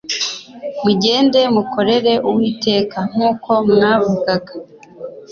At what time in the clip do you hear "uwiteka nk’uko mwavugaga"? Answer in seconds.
2.29-4.53